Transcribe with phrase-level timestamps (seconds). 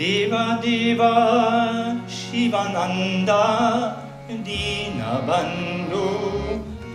[0.00, 1.12] Deva Deva
[2.08, 3.44] Shivananda
[4.32, 6.08] Dinabandhu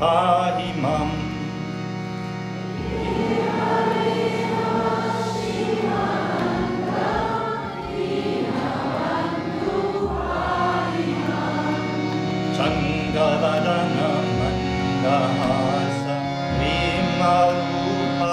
[0.00, 1.12] Pahimam.
[12.56, 14.10] Chandavadana
[15.04, 16.16] Mandahasa
[16.56, 18.32] Vimarupa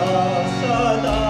[0.00, 1.29] Tiravasadana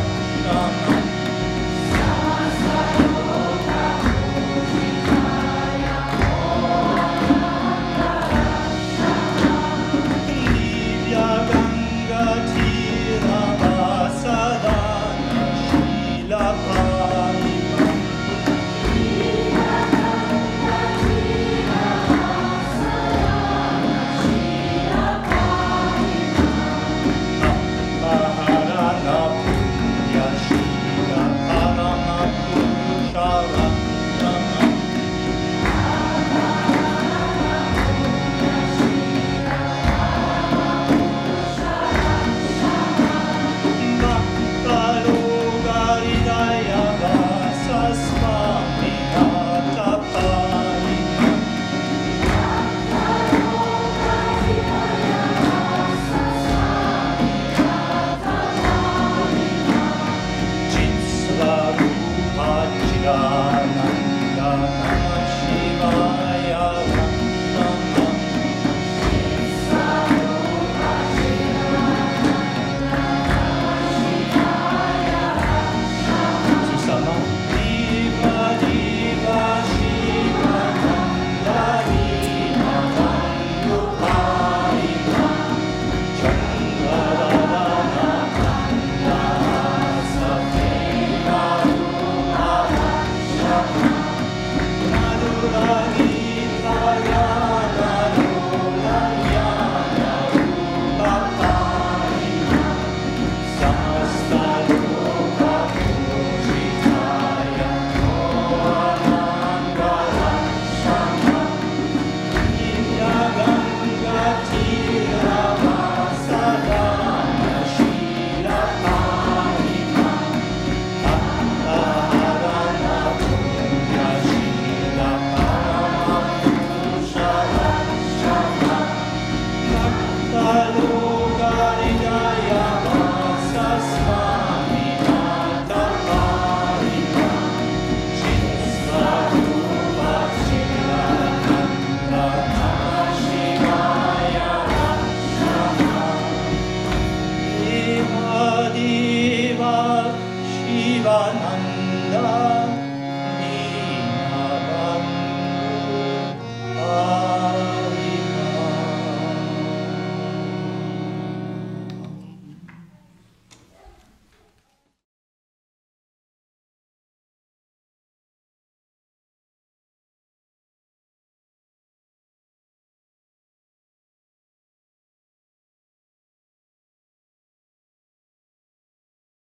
[95.51, 96.10] love.